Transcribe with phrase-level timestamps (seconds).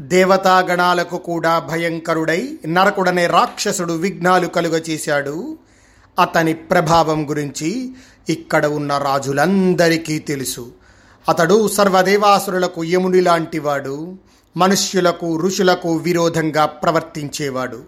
[0.00, 5.58] దేవతాగణాలకు కూడా భయంకరుడై నరకుడనే రాక్షసుడు విఘ్నాలు కలుగచేశాడు.
[6.20, 7.90] అతని ప్రభావం గురించి
[8.28, 10.72] ఇక్కడ ఉన్న రాజులందరికీ తెలుసు.
[11.28, 14.18] అతడు సర్వదేవాసురులకు యముని లాంటివాడు
[14.56, 17.82] మనుష్యులకు ఋషులకు విరోధంగా ప్రవర్తించేవాడు.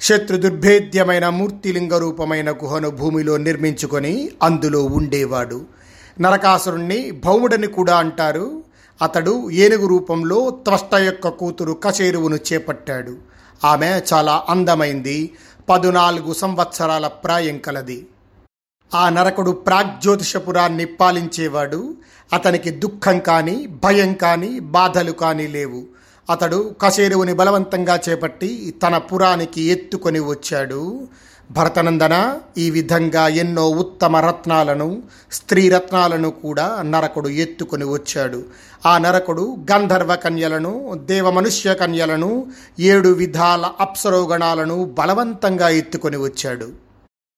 [0.00, 5.60] శత్రు దుర్భేద్యమైన మూర్తిలింగ రూపమైన గుహను భూమిలో నిర్మించుకొని అందులో ఉండేవాడు.
[6.20, 8.62] నరకాసురుణ్ణి భౌముడని కూడా అంటారు.
[9.02, 13.16] అతడు ఏనుగు రూపంలో త్వష్ట యొక్క కూతురు కచేరువును చేపట్టాడు.
[13.64, 15.30] ఆమె చాలా అందమైంది.
[15.68, 18.06] పదునాలుగు సంవత్సరాల ప్రాయం కలది.
[18.94, 21.94] ఆ నరకుడు ప్రాగ్జ్యోతిషపురాన్ని పాలించేవాడు.
[22.32, 25.84] అతనికి దుఃఖం కానీ భయం కానీ బాధలు కానీ లేవు.
[26.30, 31.08] అతడు కసేరువుని బలవంతంగా చేపట్టి తన పురానికి ఎత్తుకొని వచ్చాడు.
[31.50, 38.44] భరతనందన ఈ విధంగా ఎన్నో ఉత్తమ రత్నాలను స్త్రీ రత్నాలను కూడా నరకుడు ఎత్తుకొని వచ్చాడు.
[38.86, 42.46] ఆ నరకుడు గంధర్వ కన్యలను దేవ మనుష్య కన్యలను
[42.80, 46.68] ఏడు విధాల అప్సరోగణాలను బలవంతంగా ఎత్తుకొని వచ్చాడు.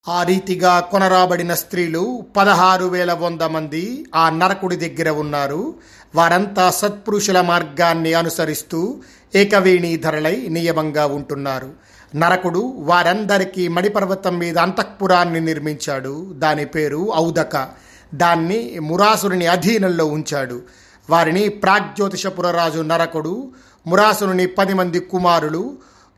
[0.08, 5.74] ఆ రీతిగా కొనరాబడిన స్త్రీలు పదహారు వేల వంద మంది ఆ నరకుడి దగ్గర ఉన్నారు.
[6.14, 8.96] వారంతా సత్పురుషుల మార్గాన్ని అనుసరిస్తూ
[9.34, 11.89] ఏకవేణీధరలై నియమంగా ఉంటున్నారు.
[12.16, 16.34] నరకుడు వారందరికీ మణిపర్వతం మీద అంతఃపురాన్ని నిర్మించాడు.
[16.38, 17.68] దాని పేరు ఔదక.
[18.14, 20.62] దాన్ని మురాసురుని అధీనంలో ఉంచాడు.
[21.10, 23.50] వారిని ప్రాగ్జ్యోతిషపురరాజు నరకుడు
[23.86, 25.76] మురాసురుని పది మంది కుమారులు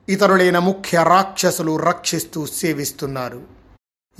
[0.08, 3.40] ఇతరులైన ముఖ్య రాక్షసులు రక్షిస్తూ సేవిస్తున్నారు.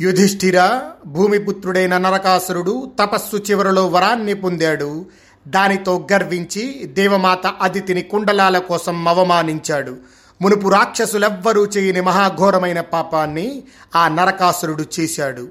[0.00, 5.06] యుధిష్ఠిర భూమిపుత్రుడైన నరకాసురుడు తపస్సు చివరలో వరాన్ని పొందాడు.
[5.48, 9.96] దానితో గర్వించి దేవమాత అదితిని కుండలాల కోసం అవమానించాడు.
[10.40, 13.62] మునుపు రాక్షసులెవ్వరూ చేయని మహాఘోరమైన పాపాన్ని
[13.96, 15.48] ఆ నరకాసురుడు చేశాడు.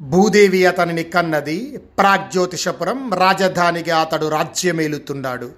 [0.00, 5.50] భూదేవి అతనిని కన్నది ప్రాగ్జ్యోతిషపురం రాజధానిగా అతడు రాజ్యమేలుతున్నాడు.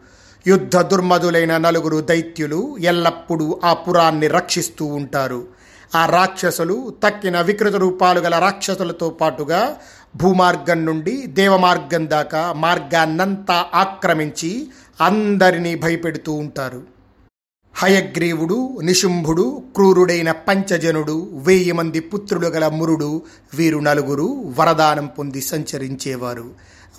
[0.47, 5.47] యుద్ధ దుర్మదులైన నలుగురు దైత్యులు ఎల్లప్పుడూ ఆ పురాన్ని రక్షిస్తూ ఉంటారు.
[5.95, 9.77] ఆ రాక్షసులు తక్కిన వికృత రూపాలు గల రాక్షసులతో పాటుగా
[10.17, 14.69] భూమార్గం నుండి దేవమార్గం దాకా మార్గాన్నంతా ఆక్రమించి
[15.01, 16.94] అందరినీ భయపెడుతూ ఉంటారు.
[17.77, 23.23] హయగ్రీవుడు నిశుంభుడు క్రూరుడైన పంచజనుడు వెయ్యి మంది పుత్రుడు గల మురుడు
[23.55, 26.45] వీరు నలుగురు వరదానం పొంది సంచరించేవారు.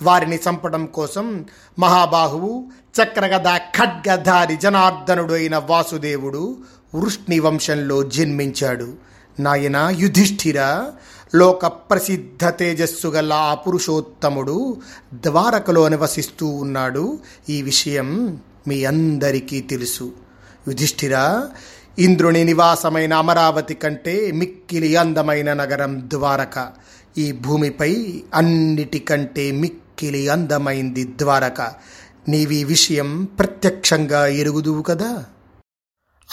[0.02, 1.44] వారిని చంపడం కోసం
[1.78, 2.66] మహాబాహువు
[3.02, 6.56] చక్రగద ఖడ్గధారి జనార్దనుడు అయిన వాసుదేవుడు
[6.94, 8.92] వృష్ణి వంశంలో జన్మించాడు.
[9.40, 10.84] నాయన యుధిష్ఠిర
[11.34, 14.76] లోక ప్రసిద్ధ తేజస్సు గల ఆ పురుషోత్తముడు
[15.14, 17.18] ద్వారకలో నివసిస్తూ ఉన్నాడు.
[17.48, 18.38] ఈ విషయం
[18.68, 20.25] మీ అందరికీ తెలుసు.
[20.68, 21.50] యుధిష్ఠిరా
[21.98, 26.72] ఇంద్రుని నివాసమైన అమరావతి కంటే మిక్కిలి అందమైన నగరం ద్వారక.
[27.18, 31.60] ఈ భూమిపై అన్నిటికంటే మిక్కిలి అందమైంది ద్వారక.
[32.28, 35.24] నీవి విషయం ప్రత్యక్షంగా ఎరుగుదువు కదా?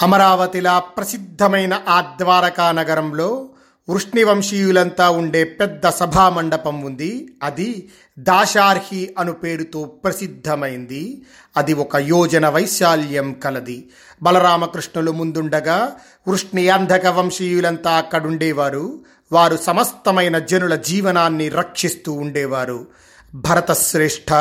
[0.02, 3.46] అమరావతిలా ప్రసిద్ధమైన ఆ ద్వారకా నగరంలో
[3.90, 7.34] వృష్ణివంశీయులంతా ఉండే పెద్ద సభామండపం ఉంది.
[7.44, 7.90] అది
[8.20, 11.22] దాశార్హి అను పేరుతో ప్రసిద్ధమైంది.
[11.58, 13.90] అది ఒక యోజన వైశాల్యం కలది.
[14.24, 15.92] బలరామకృష్ణులు ముందుండగా
[16.28, 19.00] వృష్ణి అంధక వంశీయులంతా అక్కడుండేవారు.
[19.32, 22.88] వారు సమస్తమైన జనుల జీవనాన్ని రక్షిస్తూ ఉండేవారు.
[23.36, 24.34] భరతశ్రేష్ఠ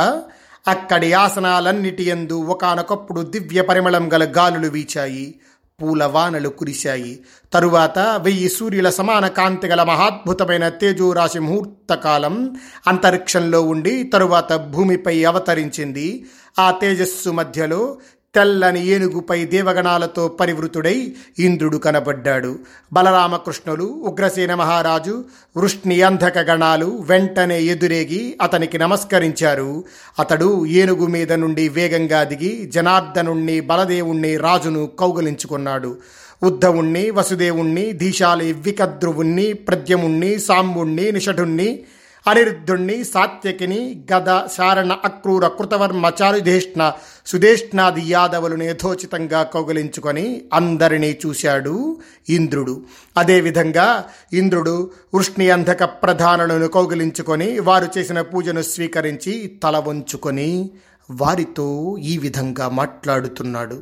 [0.69, 5.35] అక్కడి ఆసనాలన్నిటి ఎందు ఒకనొకప్పుడు దివ్య పరిమళం గల గాలులు వీచాయి.
[5.83, 7.21] పూల వానలు కురిశాయి.
[7.53, 12.57] తరువాత వెయ్యి సూర్యుల సమాన కాంతి గల మహాద్భుతమైన తేజోరాశి ముహూర్తకాలం
[12.87, 16.25] అంతరిక్షంలో ఉండి తరువాత భూమిపై అవతరించింది.
[16.59, 17.97] ఆ తేజస్సు మధ్యలో
[18.35, 22.59] తెల్లని ఏనుగుపై దేవగణాలతో పరివృతుడై ఇంద్రుడు కనబడ్డాడు.
[22.93, 25.25] బలరామకృష్ణులు ఉగ్రసేన మహారాజు
[25.57, 29.85] వృష్ణి అంధక గణాలు వెంటనే ఎదురేగి అతనికి నమస్కరించారు.
[30.19, 35.97] అతడు ఏనుగు మీద నుండి వేగంగా దిగి జనార్దనుణ్ణి బలదేవుణ్ణి రాజును కౌగలించుకున్నాడు.
[36.43, 41.85] ఉద్ధవుణ్ణి వసుదేవుణ్ణి ధీశాలి వికద్రువుణ్ణి ప్రద్యముణ్ణి సాంబుణ్ణి నిషఠుణ్ణి
[42.27, 46.93] అనిరుద్ధుణ్ణి సాత్యకిని గద శారణ అక్రూర కృతవర్మ చారుధేష్ణ
[47.27, 51.97] సుధేష్ణాది యాదవులను యథోచితంగా కౌగలించుకొని అందరినీ చూశాడు
[52.29, 52.81] ఇంద్రుడు.
[53.17, 60.71] అదేవిధంగా ఇంద్రుడు వృష్ణి అంధక ప్రధానులను కౌగిలించుకొని వారు చేసిన పూజను స్వీకరించి తల వంచుకొని
[61.11, 63.81] వారితో ఈ విధంగా మాట్లాడుతున్నాడు.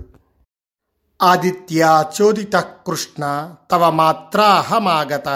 [1.23, 5.29] ఆదిత్య చోదిత కృష్ణ తవ మాత్రాహమాగత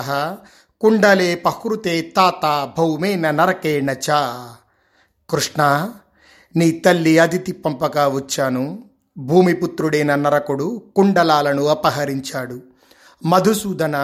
[0.84, 2.46] కుండలే పహృతే తాత
[2.76, 4.16] భౌమేన నరకేణ చ
[5.28, 5.60] కృష్ణ
[6.54, 8.64] నీ తల్లి అదితి పంపగా వచ్చాను
[9.16, 10.66] భూమిపుత్రుడైన నరకుడు
[10.96, 12.58] కుండలాలను అపహరించాడు
[13.22, 13.96] మధుసూదన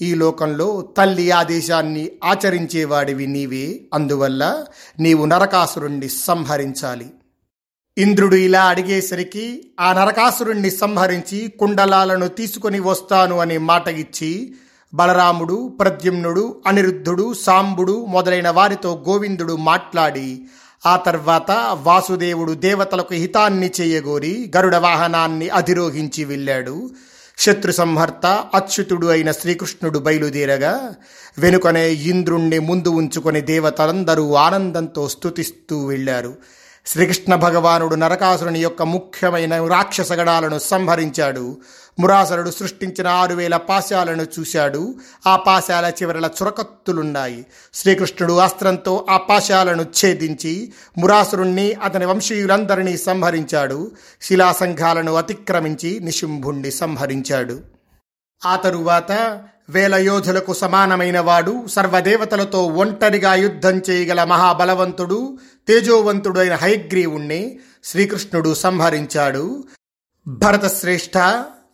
[0.00, 4.42] ఈ లోకంలో తల్లి ఆదేశాన్ని ఆచరించేవాడివి నీవే అందువల్ల
[5.00, 7.08] నీవు నరకాసురుణ్ణి సంహరించాలి
[7.96, 9.46] ఇంద్రుడు ఇలా అడిగేసరికి
[9.80, 14.32] ఆ నరకాసురుణ్ణి సంహరించి కుండలాలను తీసుకొని వస్తాను అనే మాట ఇచ్చి
[14.94, 20.40] బలరాముడు ప్రద్యుమ్నుడు అనిరుద్ధుడు సాంబుడు మొదలైన వారితో గోవిందుడు మాట్లాడి
[20.86, 21.50] ఆ తర్వాత
[21.82, 26.90] వాసుదేవుడు దేవతలకు హితాన్ని చేయగోరి గరుడ వాహనాన్ని అధిరోహించి వెళ్ళాడు.
[27.38, 30.94] శత్రు సంహర్త అచ్యుతుడు అయిన శ్రీకృష్ణుడు బయలుదేరగా
[31.38, 36.34] వెనుకనే ఇంద్రుణ్ణి ముందు ఉంచుకొని దేవతలందరూ ఆనందంతో స్తుతిస్తూ వెళ్ళారు.
[36.86, 41.56] శ్రీకృష్ణ భగవానుడు నరకాసురుని యొక్క ముఖ్యమైన రాక్షసగణాలను సంహరించాడు.
[41.98, 44.94] మురాసరుడు సృష్టించిన ఆరు వేల పాశాలను చూశాడు.
[45.26, 47.46] ఆ పాశాల చివరల చురకత్తులున్నాయి.
[47.74, 53.90] శ్రీకృష్ణుడు అస్త్రంతో ఆ పాశాలను ఛేదించి మురాసురుణ్ణి అతని వంశీయులందరినీ సంహరించాడు.
[54.22, 57.60] శిలాసంఘాలను అతిక్రమించి నిశుంభుణ్ణి సంహరించాడు.
[58.46, 65.38] ఆ తరువాత వేల యోధులకు సమానమైన వాడు సర్వదేవతలతో ఒంటరిగా యుద్ధం చేయగల మహాబలవంతుడు
[65.68, 69.64] తేజోవంతుడు అయిన హైగ్రీవుణ్ణి శ్రీకృష్ణుడు సంహరించాడు.
[70.26, 71.18] భరతశ్రేష్ఠ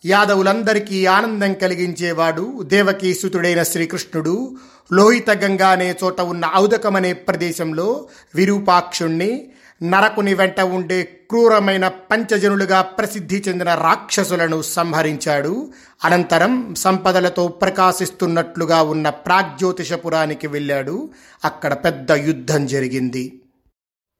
[0.05, 4.56] యాదవులందరికీ ఆనందం కలిగించేవాడు దేవకీసుతుడైన శ్రీకృష్ణుడు.
[4.93, 9.50] లోహిత గంగా అనే చోట ఉన్న ఔదకమనే ప్రదేశంలో విరూపాక్షుణ్ణి
[9.82, 15.73] నరకుని వెంట ఉండే క్రూరమైన పంచజనులుగా ప్రసిద్ధి చెందిన రాక్షసులను సంహరించాడు.
[16.05, 21.11] అనంతరం సంపదలతో ప్రకాశిస్తున్నట్లుగా ఉన్న ప్రాగ్జ్యోతిషపురానికి వెళ్ళాడు.
[21.44, 23.41] అక్కడ పెద్ద యుద్ధం జరిగింది.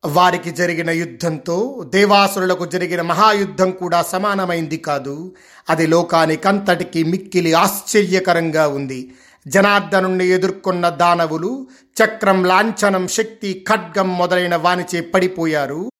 [0.05, 5.35] వారికి జరిగిన యుద్ధంతో దేవాసురులకు జరిగిన మహాయుద్ధం కూడా సమానమైంది కాదు.
[5.70, 9.14] అది లోకానికంతటికి మిక్కిలి ఆశ్చర్యకరంగా ఉంది.
[9.49, 11.67] జనార్దనుణ్ణి ఎదుర్కొన్న దానవులు
[12.05, 15.91] చక్రం లాంఛనం శక్తి ఖడ్గం మొదలైన వానిచే పడిపోయారు.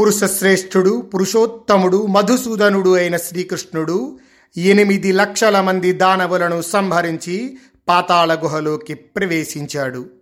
[0.00, 4.18] పురుష శ్రేష్ఠుడు పురుషోత్తముడు మధుసూదనుడు అయిన శ్రీకృష్ణుడు
[4.56, 7.58] ఎనిమిది లక్షల మంది దానవులను సంహరించి
[7.88, 10.19] పాతాళ గుహలోకి ప్రవేశించాడు.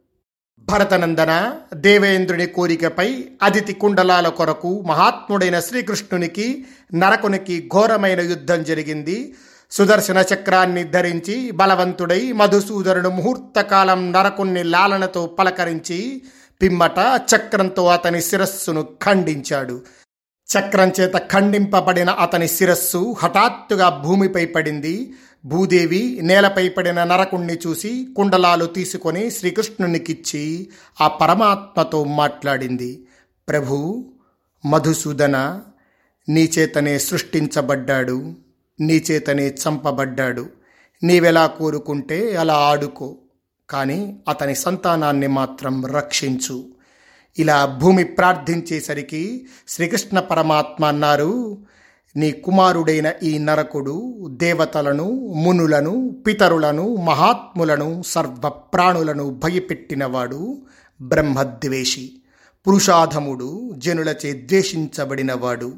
[0.70, 9.34] భరతనందన దేవేంద్రుని కోరికపై అదితి కుండలాల కొరకు మహాత్ముడైన శ్రీకృష్ణునికి నరకునికి ఘోరమైన యుద్ధం జరిగింది.
[9.70, 16.22] సుదర్శన చక్రాన్ని ధరించి బలవంతుడై మధుసూదరుడు ముహూర్తకాలం నరకుణ్ణి లాలనతో పలకరించి
[16.62, 16.98] పిమ్మట
[17.30, 19.80] చక్రంతో అతని శిరస్సును ఖండించాడు.
[20.48, 25.14] చక్రం చేత ఖండింపబడిన అతని శిరస్సు హఠాత్తుగా భూమిపై పడింది.
[25.44, 30.68] భూదేవి నేలపై పడిన నరకుణ్ణి చూసి కుండలాలు తీసుకొని శ్రీకృష్ణునికిచ్చి
[31.00, 33.06] ఆ పరమాత్మతో మాట్లాడింది.
[33.48, 34.04] ప్రభు
[34.66, 35.60] మధుసూదన
[36.28, 38.34] నీ చేతనే సృష్టించబడ్డాడు.
[38.80, 40.46] నీచేతనే చంపబడ్డాడు.
[41.02, 43.16] నీవెలా కోరుకుంటే అలా ఆడుకో.
[43.70, 46.77] కానీ అతని సంతానాన్ని మాత్రం రక్షించు.
[47.38, 51.58] ఇలా భూమి ప్రార్థించేసరికి శ్రీకృష్ణ పరమాత్మ అన్నారు
[52.16, 60.62] నీ కుమారుడైన ఈ నరకుడు దేవతలను మునులను పితరులను మహాత్ములను సర్వ ప్రాణులను భయపెట్టినవాడు
[61.02, 62.12] బ్రహ్మద్వేషి.
[62.68, 65.72] పురుషాధముడు జనులచే ద్వేషించబడినవాడు.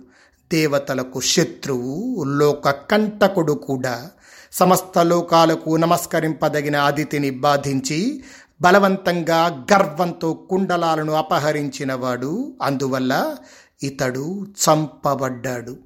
[0.53, 4.11] దేవతలకు శత్రువు లోక కంటకుడు కూడా.
[4.53, 8.23] సమస్త లోకాలకు నమస్కరింపదగిన అదితిని బాధించి
[8.61, 12.59] బలవంతంగా గర్వంతో కుండలాలను అపహరించినవాడు.
[12.63, 13.37] అందువల్ల
[13.83, 15.77] ఇతడు చంపబడ్డాడు.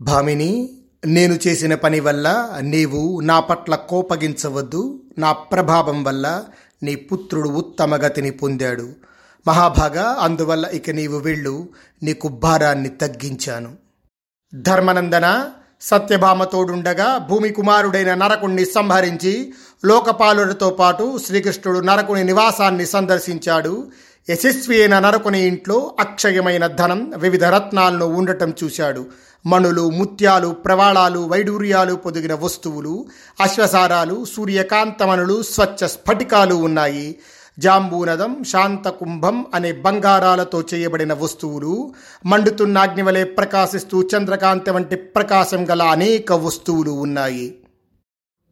[0.00, 5.02] భామిని నేను చేసిన పని వల్ల నీవు నా పట్ల కోపగించవద్దు.
[5.18, 6.44] నా ప్రభావం వల్ల
[6.82, 8.92] నీ పుత్రుడు ఉత్తమ గతిని పొందాడు.
[9.48, 11.68] మహాభాగా అందువల్ల ఇక నీవు వెళ్ళు.
[12.02, 13.76] నీకు భారాన్ని తగ్గించాను.
[14.54, 19.52] ధర్మనందన సత్యభామ తోడుండగా భూమి కుమారుడైన నరకుణ్ణి సంహరించి
[19.84, 23.86] లోకపాలుడితో పాటు శ్రీకృష్ణుడు నరకుని నివాసాన్ని సందర్శించాడు.
[24.30, 29.06] యశస్వి అయిన నరకుని ఇంట్లో అక్షయమైన ధనం వివిధ రత్నాలను ఉండటం చూశాడు.
[29.46, 33.06] మణులు ముత్యాలు ప్రవాళాలు వైడూర్యాలు పొదిగిన వస్తువులు
[33.40, 37.16] అశ్వసారాలు సూర్యకాంతమణులు స్వచ్ఛ స్ఫటికాలు ఉన్నాయి.
[37.58, 41.92] జాంబూనదం శాంతకుంభం అనే బంగారాలతో చేయబడిన వస్తువులు
[42.26, 47.54] మండుతున్న అగ్నివలే ప్రకాశిస్తూ చంద్రకాంతి వంటి ప్రకాశం గల అనేక వస్తువులు ఉన్నాయి.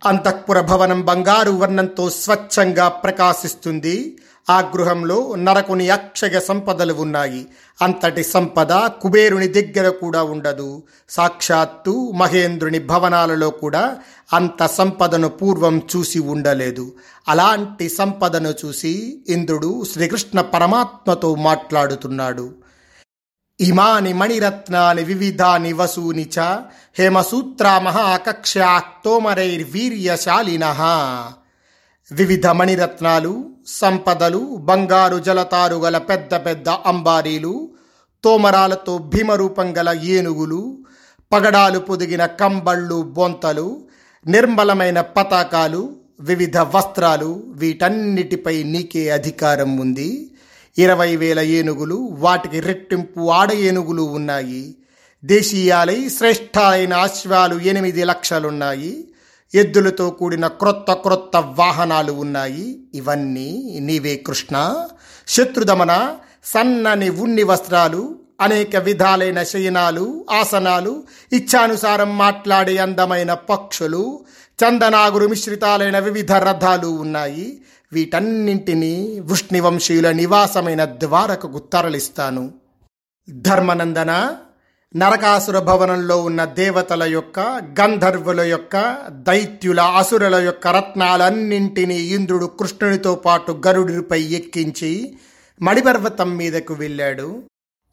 [0.07, 4.19] అంతఃపుర భవనం బంగారు వర్ణంతో స్వచ్ఛంగా ప్రకాశిస్తుంది.
[4.51, 7.47] ఆ గృహంలో నరకుని అక్షయ సంపదలు ఉన్నాయి.
[7.83, 10.83] అంతటి సంపద కుబేరుని దగ్గర కూడా ఉండదు.
[11.09, 13.97] సాక్షాత్తు మహేంద్రుని భవనాలలో కూడా
[14.33, 16.93] అంత సంపదను పూర్వం చూసి ఉండలేదు.
[17.29, 22.51] అలాంటి సంపదను చూసి ఇంద్రుడు శ్రీకృష్ణ పరమాత్మతో మాట్లాడుతున్నాడు.
[23.61, 26.37] ఇమాని మణిరత్నాని వివిధాని వసూని చ
[26.99, 30.65] హేమసూత్ర మహాకక్ష్యాక్తోమరైర్వీర్యశాలిన
[32.11, 33.33] వివిధ మణిరత్నాలు
[33.71, 37.55] సంపదలు బంగారు జలతారు గల పెద్ద పెద్ద అంబారీలు
[38.25, 40.63] తోమరాలతో భీమరూపం గల ఏనుగులు
[41.33, 43.69] పగడాలు పొదిగిన కంబళ్ళు బొంతలు
[44.27, 45.83] నిర్మలమైన పతాకాలు
[46.21, 50.33] వివిధ వస్త్రాలు వీటన్నిటిపై నీకే అధికారం ఉంది.
[50.79, 54.75] ఇరవై వేల ఏనుగులు వాటికి రెట్టింపు ఆడ ఏనుగులు ఉన్నాయి.
[55.25, 59.09] దేశీయాలై శ్రేష్ఠ అయిన అశ్వాలు ఎనిమిది లక్షలున్నాయి.
[59.55, 62.79] ఎద్దులతో కూడిన క్రొత్త క్రొత్త వాహనాలు ఉన్నాయి.
[62.95, 64.85] ఇవన్నీ నీవే కృష్ణ.
[65.29, 74.21] శత్రుదమన సన్నని ఉన్ని వస్త్రాలు అనేక విధాలైన శయనాలు ఆసనాలు ఇచ్చానుసారం మాట్లాడే అందమైన పక్షులు
[74.65, 77.59] చందనాగురు మిశ్రితాలైన వివిధ రథాలు ఉన్నాయి.
[77.93, 82.53] వీటన్నింటినీ వృష్ణివంశీయుల నివాసమైన ద్వారకకు తరలిస్తాను
[83.31, 84.37] ధర్మనందన
[84.97, 87.41] నరకాసుర భవనంలో ఉన్న దేవతల యొక్క
[87.81, 95.19] గంధర్వుల యొక్క దైత్యుల అసురుల యొక్క రత్నాలన్నింటినీ ఇంద్రుడు కృష్ణునితో పాటు గరుడిపై ఎక్కించి
[95.63, 97.43] మణిపర్వతం మీదకు వెళ్ళాడు.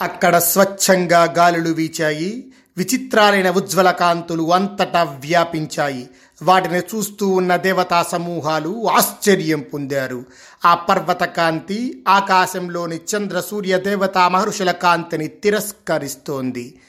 [0.02, 6.10] అక్కడ స్వచ్ఛంగా గాలులు వీచాయి విచిత్రాలైన ఉజ్వల కాంతులు అంతటా వ్యాపించాయి.
[6.44, 10.24] వాటిని చూస్తూ ఉన్న దేవతా సమూహాలు ఆశ్చర్యం పొందారు.
[10.66, 16.80] ఆ పర్వత కాంతి ఆకాశంలోని చంద్ర సూర్య దేవతా మహర్షుల కాంతిని తిరస్కరిస్తోంది.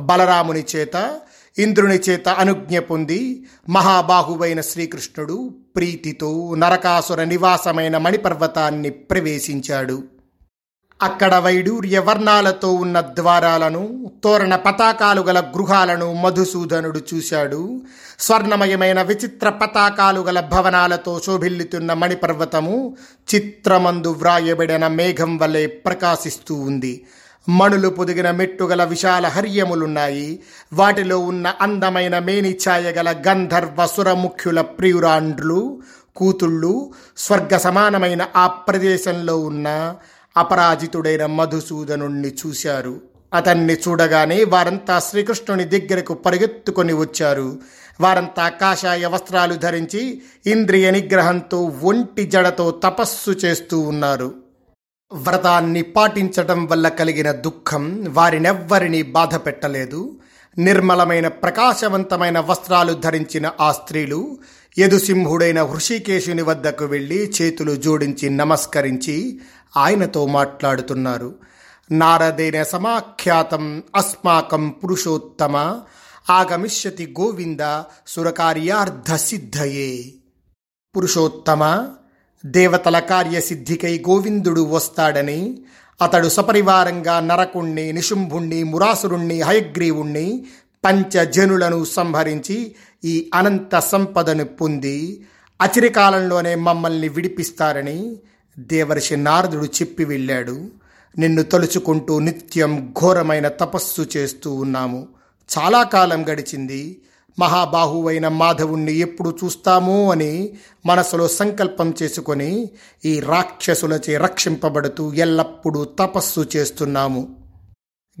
[0.00, 1.18] బలరాముని చేత
[1.58, 10.02] ఇంద్రుని చేత అనుజ్ఞ పొంది మహాబాహువైన శ్రీకృష్ణుడు ప్రీతితో నరకాసుర నివాసమైన మణిపర్వతాన్ని ప్రవేశించాడు.
[11.02, 17.80] అక్కడ వైడూర్య వర్ణాలతో ఉన్న ద్వారాలను తోరణ పతాకాలు గల గృహాలను మధుసూదనుడు చూశాడు.
[18.18, 22.96] స్వర్ణమయమైన విచిత్ర పతాకాలు గల భవనాలతో శోభిల్లుతున్న మణిపర్వతము
[23.34, 27.04] చిత్రమందు వ్రాయబడిన మేఘం వలె ప్రకాశిస్తూ ఉంది.
[27.48, 30.40] మణులు పొదిగిన మెట్టుగల విశాల హర్యములున్నాయి.
[30.72, 35.80] వాటిలో ఉన్న అందమైన మేనిఛాయ గల గంధర్వ సురముఖ్యుల ప్రియురాండ్లు
[36.16, 39.94] కూతుళ్ళు స్వర్గ సమానమైన ఆ ప్రదేశంలో ఉన్న
[40.36, 43.00] అపరాజితుడైన మధుసూదనుణ్ణి చూశారు.
[43.34, 47.58] అతన్ని చూడగానే వారంతా శ్రీకృష్ణుని దగ్గరకు పరిగెత్తుకొని వచ్చారు.
[48.00, 54.34] వారంతా కాషాయ వస్త్రాలు ధరించి ఇంద్రియ నిగ్రహంతో ఒంటి జడతో తపస్సు చేస్తూ ఉన్నారు.
[55.12, 60.16] వ్రతాన్ని పాటించటం వల్ల కలిగిన దుఃఖం వారినెవ్వరినీ బాధ పెట్టలేదు
[60.58, 64.38] నిర్మలమైన ప్రకాశవంతమైన వస్త్రాలు ధరించిన ఆ స్త్రీలు
[64.78, 69.40] యదుసింహుడైన హృషికేశుని వద్దకు వెళ్ళి చేతులు జోడించి నమస్కరించి
[69.76, 71.34] ఆయనతో మాట్లాడుతున్నారు.
[71.90, 75.80] నారదేన సమాఖ్యాతం అస్మాకం పురుషోత్తమ
[76.30, 80.14] ఆగమిష్యతి గోవింద సురకార్యార్ధ సిద్ధయే.
[80.96, 81.88] పురుషోత్తమ
[82.46, 85.62] దేవతల కార్యసిద్ధికై గోవిందుడు వస్తాడని
[86.02, 90.46] అతడు సపరివారంగా నరకుణ్ణి నిశుంభుణ్ణి మురాసురుణ్ణి హయగ్రీవుణ్ణి
[90.86, 92.74] పంచజనులను సంహరించి
[93.04, 95.26] ఈ అనంత సంపదను పొంది
[95.62, 98.16] అచిరకాలంలోనే మమ్మల్ని విడిపిస్తారని
[98.58, 100.70] దేవర్షి నారదుడు చెప్పి వెళ్ళాడు.
[101.18, 105.08] నిన్ను తలుచుకుంటూ నిత్యం ఘోరమైన తపస్సు చేస్తూ ఉన్నాము.
[105.58, 107.02] చాలా కాలం గడిచింది.
[107.38, 110.52] మహాబాహువైన మాధవుణ్ణి ఎప్పుడు చూస్తామో అని
[110.86, 112.70] మనసులో సంకల్పం చేసుకొని
[113.04, 117.45] ఈ రాక్షసులచే రక్షింపబడుతూ ఎల్లప్పుడూ తపస్సు చేస్తున్నాము.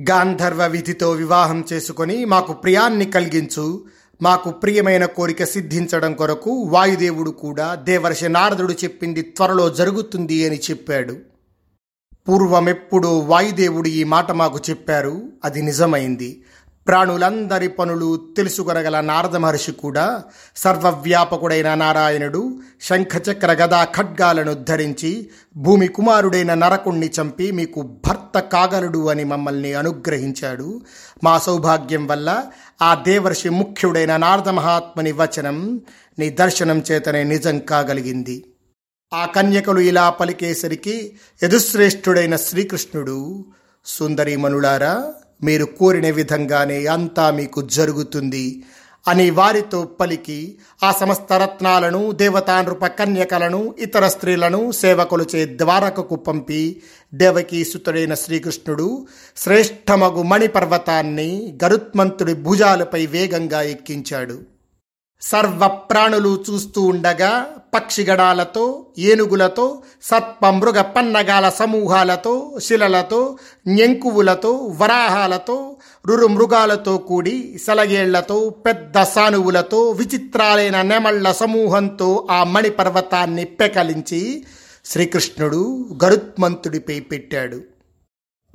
[0.00, 3.84] గాంధర్వ విధితో వివాహం చేసుకొని మాకు ప్రియాన్ని కలిగించు
[4.22, 11.16] మాకు ప్రియమైన కోరిక సిద్ధించడం కొరకు వాయుదేవుడు కూడా దేవర్షి నారదుడు చెప్పింది త్వరలో జరుగుతుంది అని చెప్పాడు.
[12.28, 15.22] పూర్వమెప్పుడు వాయుదేవుడు ఈ మాట మాకు చెప్పారు.
[15.44, 16.42] అది నిజమైంది.
[16.86, 20.22] ప్రాణులందరి పనులు తెలుసుకొనగల నారద మహర్షి కూడా
[20.56, 29.74] సర్వవ్యాపకుడైన నారాయణుడు శంఖచక్ర గదా ఖడ్గాలను ధరించి భూమి కుమారుడైన నరకుణ్ణి చంపి మీకు భర్త కాగలడు అని మమ్మల్ని
[29.74, 30.80] అనుగ్రహించాడు.
[31.24, 32.44] మా సౌభాగ్యం వల్ల
[32.82, 35.80] ఆ దేవర్షి ముఖ్యుడైన నారద మహాత్ముని వచనం
[36.18, 38.44] నీ దర్శనం చేతనే నిజం కాగలిగింది.
[39.14, 43.44] ఆ కన్యకలు ఇలా పలికేసరికి యదుశ్రేష్ఠుడైన శ్రీకృష్ణుడు
[43.86, 45.12] సుందరీమణులారా
[45.42, 48.62] మీరు కోరిన విధంగానే అంతా మీకు జరుగుతుంది
[49.08, 56.82] అని వారితో పలికి ఆ సమస్త రత్నాలను దేవతానృప కన్యకలను ఇతర స్త్రీలను సేవకులచే ద్వారకకు పంపి
[57.14, 64.55] దేవకీ సుతుడైన శ్రీకృష్ణుడు శ్రేష్టమగు మణిపర్వతాన్ని గరుత్మంతుడి భుజాలపై వేగంగా ఎక్కించాడు.
[65.20, 77.58] సర్వ ప్రాణులు చూస్తూ ఉండగా పక్షిగడాలతో ఏనుగులతో సర్ప మృగ పన్నగాల సమూహాలతో శిలలతో ñెంకువులతో వరాహాలతో రురుమృగాలతో కూడి
[77.66, 84.44] సెలగేళ్ళతో పెద్ద సానువులతో విచిత్రాలైన నెమళ్ళ సమూహంతో ఆ మణిపర్వతాన్ని పెకలించి
[84.84, 85.62] శ్రీకృష్ణుడు
[86.04, 87.75] గరుత్మంతుడిపై పెట్టాడు.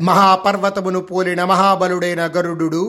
[0.02, 2.84] మహాపర్వతమును పోలిన మహాబలుడైన గరుడు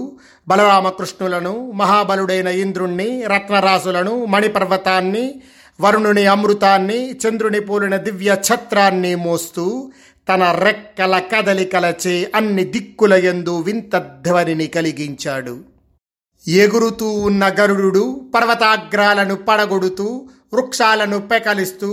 [0.48, 5.24] బలరామకృష్ణులను మహాబలుడైన ఇంద్రుణ్ణి రత్నరాసులను మణిపర్వతాన్ని
[5.80, 9.92] వరుణుని అమృతాన్ని చంద్రుని పోలిన దివ్య ఛత్రాన్ని మోస్తూ
[10.28, 15.54] తన రెక్కల కదలికలచే అన్ని దిక్కుల యందు వింత ధ్వనిని కలిగించాడు.
[16.48, 21.90] ఎగురుతూ ఉన్న గరుడు పర్వతాగ్రాలను పడగొడుతూ వృక్షాలను పెకలిస్తూ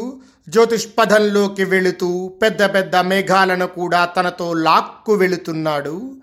[0.49, 6.15] జ్యోతిష్పథంలోకి వెళుతూ పెద్ద పెద్ద మేఘాలను కూడా తనతో లాక్కు వెళుతున్నాడు.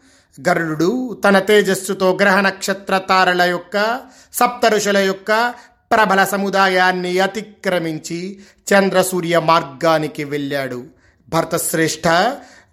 [0.48, 4.00] గరుడు తన తేజస్సుతో గ్రహ నక్షత్ర తారల యొక్క
[4.32, 5.54] సప్తఋషుల యొక్క
[5.92, 10.84] ప్రబల సముదాయాన్ని అతిక్రమించి చంద్రసూర్య మార్గానికి వెళ్ళాడు.
[11.28, 12.08] భరతశ్రేష్ఠ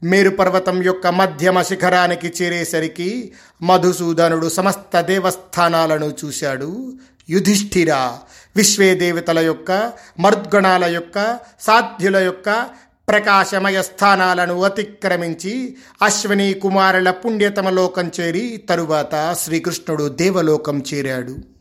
[0.04, 3.32] మేరు పర్వతం యొక్క మధ్యమ శిఖరానికి చేరేసరికి
[3.62, 6.94] మధుసూదనుడు సమస్త దేవస్థానాలను చూశాడు.
[7.30, 7.92] యుధిష్ఠిర
[8.56, 9.72] విశ్వే దేవతల యొక్క
[10.20, 11.18] మరుద్గణాల యొక్క
[11.60, 12.50] సాధ్యుల యొక్క
[13.08, 21.53] ప్రకాశమయ స్థానాలను అతిక్రమించి అశ్విని కుమారుల పుణ్యతమ లోకం చేరి తరువాత శ్రీకృష్ణుడు దేవలోకం చేరాడు.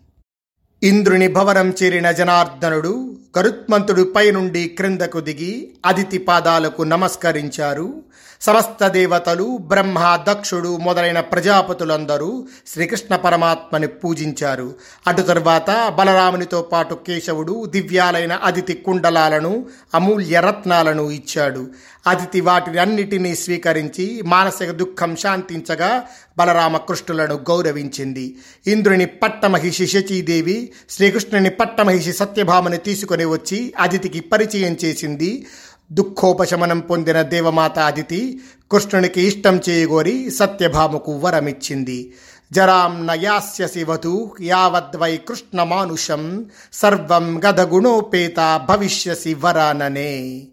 [0.83, 7.95] ఇంద్రుని భవనం చేరిన జనార్దనుడు గరుత్మంతుడు పైనుండి క్రిందకు దిగి అదితి పాదాలకు నమస్కరించారు.
[8.41, 14.75] సమస్త దేవతలు బ్రహ్మ దక్షుడు మొదలైన ప్రజాపతులందరూ శ్రీకృష్ణ పరమాత్మని పూజించారు.
[15.07, 21.67] అటు తరువాత బలరామునితో పాటు కేశవుడు దివ్యాలైన అదితి కుండలాలను అమూల్య రత్నాలను ఇచ్చాడు.
[22.07, 26.05] అదితి వాటిని అన్నిటినీ స్వీకరించి మానసిక దుఃఖం శాంతించగా
[26.39, 28.39] బలరామకృష్ణులను గౌరవించింది.
[28.67, 35.47] ఇంద్రుని పట్టమహిషి శచీదేవి శ్రీకృష్ణుని పట్టమహిషి సత్యభామని తీసుకొని వచ్చి అదితికి పరిచయం చేసింది.
[35.93, 38.41] దుఃఖోపశమనం పొందిన దేవమాత అదితి
[38.73, 42.13] కృష్ణునికి ఇష్టం చేయగోరి సత్యభామకు వరమిచ్చింది.
[42.53, 50.47] జరాం నయాస్యసి వధు యావద్వై కృష్ణమానుషం సర్వం గదగుణోపేత భవిష్యసి వరాననే.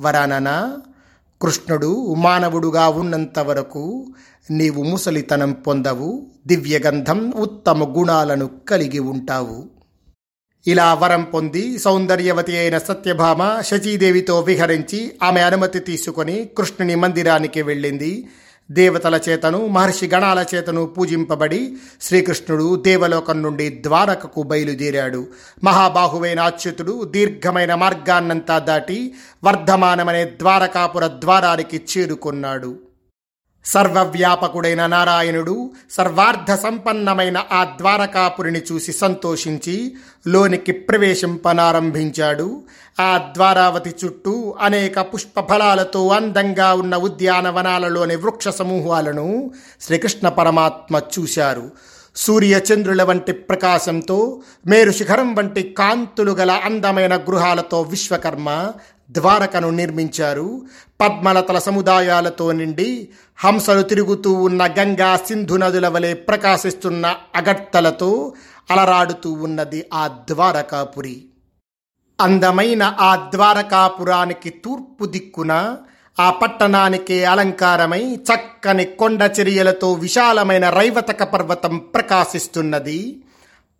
[0.00, 0.76] వరానన?
[1.42, 4.06] కృష్ణుడు మానవుడుగా ఉన్నంత వరకు
[4.50, 9.64] నీవు ముసలితనం పొందవు దివ్యగంధం ఉత్తమ గుణాలను కలిగి ఉంటావు.
[10.66, 18.28] ఇలా వరం పొంది సౌందర్యవతి అయిన సత్యభామ శచీదేవితో విహరించి ఆమె అనుమతి తీసుకొని కృష్ణుని మందిరానికి వెళ్ళింది.
[18.70, 25.26] దేవతల చేతను మహర్షి గణాల చేతను పూజింపబడి శ్రీకృష్ణుడు దేవలోకం నుండి ద్వారకకు బయలుదేరాడు.
[25.64, 29.12] మహాబాహువైన అచ్యుతుడు దీర్ఘమైన మార్గాన్నంతా దాటి
[29.44, 32.85] వర్ధమానమనే ద్వారకాపుర ద్వారానికి చేరుకున్నాడు.
[33.66, 39.94] సర్వవ్యాపకుడైన నారాయణుడు సర్వార్థ సంపన్నమైన ఆ ద్వారకాపురిని చూసి సంతోషించి
[40.26, 42.62] లోనికి ప్రవేశింపనారంభించాడు.
[43.00, 49.50] ఆ ద్వారావతి చుట్టూ అనేక పుష్ప ఫలాలతో అందంగా ఉన్న ఉద్యానవనాలలోని వృక్ష సమూహాలను
[49.80, 51.70] శ్రీకృష్ణ పరమాత్మ చూశారు.
[52.16, 58.70] సూర్యచంద్రుల వంటి ప్రకాశంతో మేరు శిఖరం వంటి కాంతులు గల అందమైన గృహాలతో విశ్వకర్మ
[59.10, 60.62] ద్వారకను నిర్మించారు.
[61.00, 68.32] పద్మలతల సముదాయాలతో నిండి హంసలు తిరుగుతూ ఉన్న గంగా సింధు నదుల వలె ప్రకాశిస్తున్న అగట్టలతో
[68.70, 71.24] అలరాడుతూ ఉన్నది ఆ ద్వారకాపురి.
[72.20, 75.76] అందమైన ఆ ద్వారకాపురానికి తూర్పు దిక్కున
[76.20, 83.22] ఆ పట్టణానికి అలంకారమై చక్కని కొండ చర్యలతో విశాలమైన రైవతక పర్వతం ప్రకాశిస్తున్నది.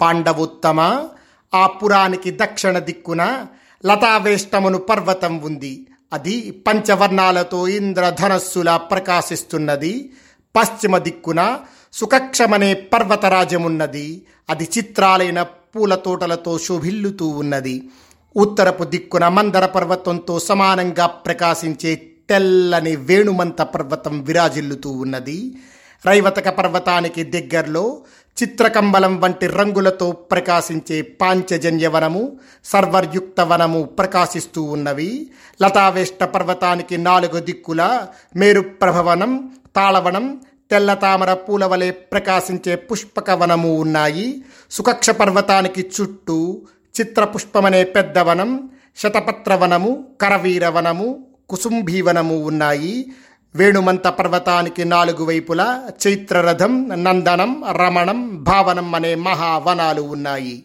[0.01, 1.09] పాండవోత్తమ
[1.55, 3.47] ఆ పురానికి దక్షిణ దిక్కున
[3.85, 5.87] లతావేష్టమును పర్వతం ఉంది.
[6.13, 10.13] అది పంచవర్ణాలతో ఇంద్రధనస్సులా ప్రకాశిస్తున్నది.
[10.57, 11.59] పశ్చిమ దిక్కున
[11.93, 17.89] సుకక్షమనే పర్వతరాజమున్నది అది చిత్రాలైన పూల తోటలతో శోభిల్లుతూ ఉన్నది.
[18.37, 21.95] ఉత్తరపు దిక్కున మందర పర్వతంతో సమానంగా ప్రకాశించే
[22.31, 25.53] తెల్లని వేణుమంత పర్వతం విరాజిల్లుతూ ఉన్నది.
[26.07, 28.01] రైవతక పర్వతానికి దగ్గరలో
[28.43, 35.31] చిత్రకంబలం వంటి రంగులతో ప్రకాశించే పాంచజన్యవనము సర్వర్యుక్త వనము ప్రకాశిస్తూ ఉన్నవి.
[35.63, 44.45] లతావేష్ట పర్వతానికి నాలుగు దిక్కుల మేరు ప్రభవనం తాళవనం తెల్ల తామర పూల వలె ప్రకాశించే పుష్పక వనము ఉన్నాయి.
[44.71, 46.63] సుకక్ష పర్వతానికి చుట్టూ
[47.01, 53.13] చిత్రపుష్పమనే పెద్ద వనం శతపత్రవనము కరవీరవనము కుసుంభీవనము ఉన్నాయి.
[53.57, 60.65] వేణుమంత పర్వతానికి నాలుగు వైపులా చైత్రరథం నందనం రమణం భావనం అనే మహావనాలు ఉన్నాయి.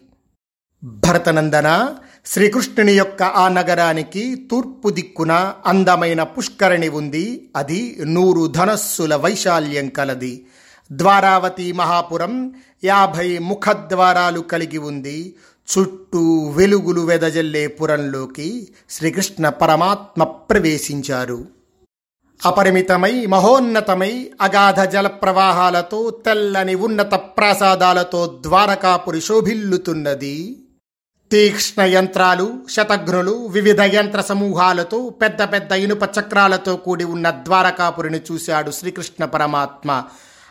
[0.84, 1.94] భరతనందన
[2.26, 7.50] శ్రీకృష్ణుని యొక్క ఆ నగరానికి తూర్పు దిక్కున అందమైన పుష్కరిణి ఉంది.
[7.56, 10.46] అది నూరు ధనస్సుల వైశాల్యం కలది.
[10.92, 12.52] ద్వారావతి మహాపురం
[12.84, 15.34] యాభై ముఖద్వారాలు కలిగి ఉంది.
[15.78, 21.61] చుట్టూ వెలుగులు వెదజల్లే పురంలోకి శ్రీకృష్ణ పరమాత్మ ప్రవేశించారు.
[22.44, 30.56] అపరిమితమై మహోన్నతమై అగాధ జల ప్రవాహాలతో తెల్లని ఉన్నత ప్రాసాదాలతో ద్వారకాపురి శోభిల్లుతున్నది
[31.30, 39.24] తీక్ష్ణ యంత్రాలు శతఘ్నులు వివిధ యంత్ర సమూహాలతో పెద్ద పెద్ద ఇనుప చక్రాలతో కూడి ఉన్న ద్వారకాపురిని చూశాడు శ్రీకృష్ణ
[39.24, 40.02] పరమాత్మ.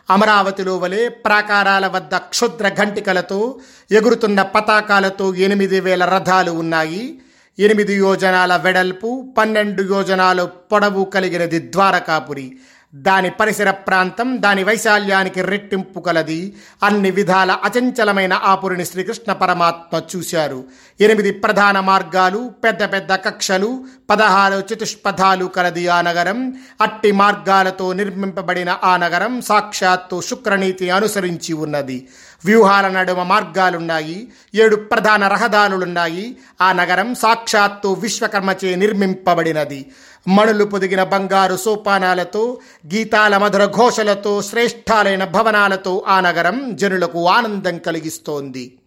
[0.09, 3.59] అమరావతిలో వలె ప్రాకారాల వద్ద క్షుద్ర ఘంటికలతో
[3.91, 7.21] ఎగురుతున్న పతాకాలతో ఎనిమిది వేల రథాలు ఉన్నాయి.
[7.59, 12.57] ఎనిమిది యోజనాల వెడల్పు పన్నెండు యోజనాలు పొడవు కలిగినది ద్వారకాపురి.
[12.95, 16.53] దాని పరిసర ప్రాంతం దాని వైశాల్యానికి రెట్టింపు కలది.
[16.83, 20.63] అన్ని విధాల అచంచలమైన ఆపురిని శ్రీకృష్ణ పరమాత్మ చూశారు.
[21.01, 26.53] ఎనిమిది ప్రధాన మార్గాలు పెద్ద పెద్ద కక్షలు పదహారు చతుష్పథాలు కలది ఆ నగరం.
[26.81, 32.07] అట్టి మార్గాలతో నిర్మింపబడిన ఆ నగరం సాక్షాత్తు శుక్రనీతి అనుసరించి ఉన్నది.
[32.45, 36.37] వ్యూహాల నడుమ మార్గాలున్నాయి ఏడు ప్రధాన రహదారులున్నాయి.
[36.61, 39.91] ఆ నగరం సాక్షాత్తు విశ్వకర్మచే నిర్మింపబడినది.
[40.27, 42.57] మణులు పొదిగిన బంగారు సోపానాలతో
[42.93, 48.77] గీతాల మధుర ఘోషలతో శ్రేష్ఠాలైన భవనాలతో ఆ నగరం జనులకు ఆనందం కలిగిస్తోంది.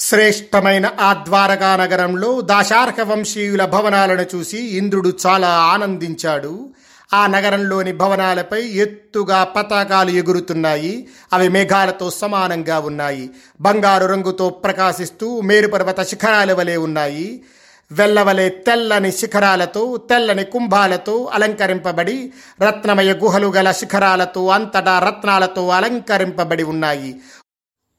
[0.00, 6.70] శ్రేష్టమైన ఆ ద్వారకా నగరంలో దాశార్హ వంశీయుల భవనాలను చూసి ఇంద్రుడు చాలా ఆనందించాడు.
[7.14, 11.08] ఆ నగరంలోని భవనాలపై ఎత్తుగా పతాకాలు ఎగురుతున్నాయి.
[11.32, 13.30] అవి మేఘాలతో సమానంగా ఉన్నాయి.
[13.60, 17.42] బంగారు రంగుతో ప్రకాశిస్తూ మేరుపర్వత శిఖరాల వలె ఉన్నాయి.
[17.92, 22.32] వెల్లవలే తెల్లని శిఖరాలతో తెల్లని కుంభాలతో అలంకరింపబడి
[22.62, 27.20] రత్నమయ గుహలు గల శిఖరాలతో అంతటా రత్నాలతో అలంకరింపబడి ఉన్నాయి.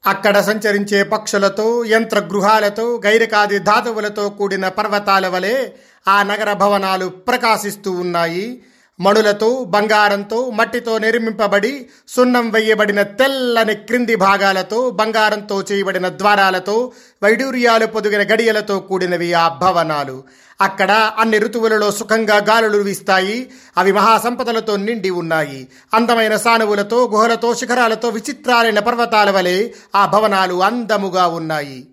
[0.06, 5.68] అక్కడ సంచరించే పక్షులతో యంత్ర గృహాలతో గైరకాది ధాతువులతో కూడిన పర్వతాల వలె
[6.08, 8.62] ఆ నగర భవనాలు ప్రకాశిస్తూ ఉన్నాయి.
[9.00, 18.78] మణులతో బంగారంతో మట్టితో నిర్మింపబడి సున్నం వేయబడిన తెల్లని క్రింది భాగాలతో బంగారంతో చేయబడిన ద్వారాలతో వైడూర్యాలు పొదిగిన గడియలతో
[18.80, 20.24] కూడినవి ఆ భవనాలు.
[20.60, 25.68] అక్కడ అన్ని ఋతువులలో సుఖంగా గాలులు వీస్తాయి అవి మహాసంపదలతో నిండి ఉన్నాయి.
[25.94, 31.86] అందమైన సానువులతో గుహలతో శిఖరాలతో విచిత్రాలైన పర్వతాల వలె ఆ భవనాలు అందముగా ఉన్నాయి.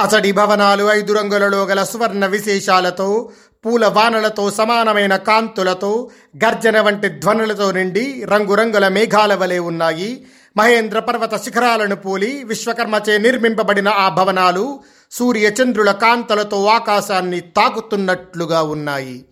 [0.00, 3.30] అతడి భవనాలు ఐదు రంగులలో గల సువర్ణ విశేషాలతో
[3.64, 6.10] పూల వానలతో సమానమైన కాంతులతో
[6.44, 10.26] గర్జన వంటి ధ్వనులతో నిండి రంగురంగుల మేఘాల వలె ఉన్నాయి.
[10.56, 19.24] మహేంద్ర పర్వత శిఖరాలను పోలి విశ్వకర్మచే నిర్మింపబడిన ఆ భవనాలు సూర్య చంద్రుల కాంతలతో ఆకాశాన్ని తాకుతున్నట్లుగా ఉన్నాయి.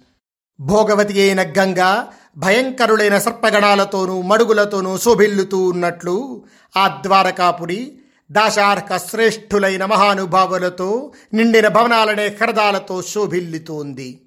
[0.61, 2.05] భోగవతి అయిన గంగ
[2.37, 6.43] భయంకరులైన సర్పగణాలతోనూ మడుగులతోనూ శోభిల్లుతూ ఉన్నట్లు
[6.77, 7.99] ఆ ద్వారకాపురి
[8.33, 14.21] దాశార్హ శ్రేష్ఠులైన మహానుభావులతో నిండిన భవనాలనే కరదాలతో శోభిల్లుతోంది.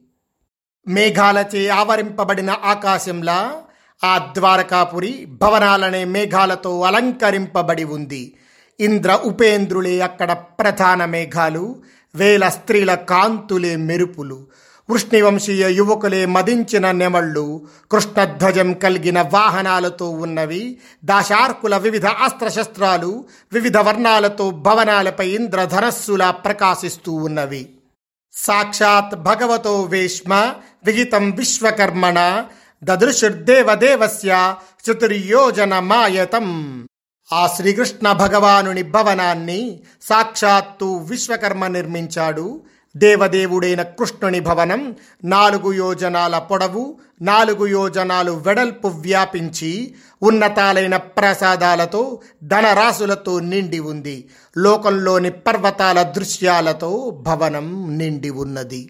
[0.87, 3.61] మేఘాలచే ఆవరింపబడిన ఆకాశంలా
[4.03, 8.35] ఆ ద్వారకాపురి భవనాలనే మేఘాలతో అలంకరింపబడి ఉంది.
[8.79, 11.81] ఇంద్ర ఉపేంద్రులే అక్కడ ప్రధాన మేఘాలు
[12.15, 14.47] వేల స్త్రీల కాంతులే మెరుపులు.
[14.89, 26.31] వృష్ణివంశీయ యువకులే మదించిన నెమళ్ళు కృష్ణధ్వజం కలిగిన వాహనాలతో ఉన్నవి దాశార్కుల వివిధ అస్త్రశస్త్రాలు వివిధ వర్ణాలతో భవనాలపై ఇంద్రధనస్సులా
[26.31, 27.69] ప్రకాశిస్తూ ఉన్నవి.
[28.33, 30.53] సాక్షాత్ భగవతో వేష్మ
[30.85, 32.43] విహితం విశ్వకర్మణ
[32.83, 36.47] దదృశుర్దేవదేవస్య చతుర్యోజన మాయతం.
[37.33, 42.61] ఆ శ్రీకృష్ణ భగవానుని భవనాన్ని సాక్షాత్తు విశ్వకర్మ నిర్మించాడు.
[42.97, 54.29] దేవదేవుడైన కృష్ణుని భవనం నాలుగు యోజనాల పొడవు నాలుగు యోజనాలు వెడల్పు వ్యాపించి ఉన్నతాలైన ప్రసాదాలతో ధనరాశులతో నిండి ఉంది.
[54.57, 58.89] లోకంలోని పర్వతాల దృశ్యాలతో భవనం నిండి ఉన్నది.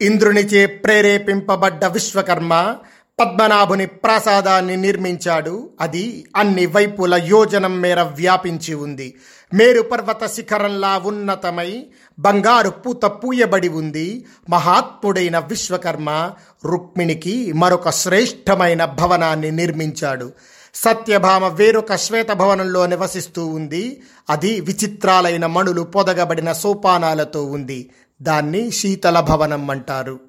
[0.00, 2.76] ఇంద్రునిచే ప్రేరేపింపబడ్డ విశ్వకర్మ
[3.20, 5.70] పద్మనాభుని ప్రాసాదాన్ని నిర్మించాడు.
[5.80, 9.14] అది అన్ని వైపుల యోజనం మేర వ్యాపించి ఉంది.
[9.54, 11.86] మేరు పర్వత శిఖరంలా ఉన్నతమై
[12.18, 14.24] బంగారు పూత పూయబడి ఉంది.
[14.50, 16.30] మహాత్ముడైన విశ్వకర్మ
[16.66, 20.32] రుక్మిణికి మరొక శ్రేష్టమైన భవనాన్ని నిర్మించాడు.
[20.74, 24.02] సత్యభామ వేరొక శ్వేత భవనంలో నివసిస్తూ ఉంది.
[24.30, 27.90] అది విచిత్రాలైన మణులు పొదగబడిన సోపానాలతో ఉంది.
[28.22, 30.27] దాన్ని శీతల భవనం అంటారు.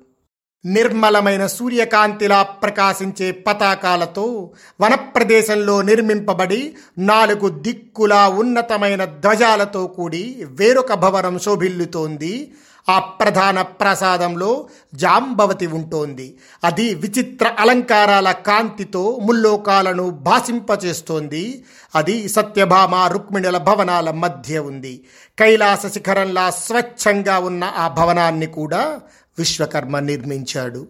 [0.65, 12.52] నిర్మలమైన సూర్యకాంతిలా ప్రకాశించే పతాకాలతో వనప్రదేశంలో నిర్మింపబడి నాలుగు దిక్కులా ఉన్నతమైన ధ్వజాలతో కూడి వేరొక భవనం శోభిల్లుతోంది.
[12.89, 16.38] ఆ ప్రధాన ప్రసాదంలో జాంబవతి ఉంటోంది.
[16.63, 21.65] అది విచిత్ర అలంకారాల కాంతితో ముల్లోకాలను భాషింపచేస్తోంది.
[21.95, 25.04] అది సత్యభామ రుక్మిణుల భవనాల మధ్య ఉంది.
[25.39, 29.00] కైలాస శిఖరంలా స్వచ్ఛంగా ఉన్న ఆ భవనాన్ని కూడా
[29.39, 30.88] విశ్వకర్మ నిర్మించాడు.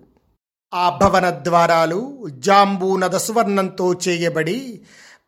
[0.73, 4.81] ఆ భవన ద్వారాలు జాంబూనద సువర్ణంతో చేయబడి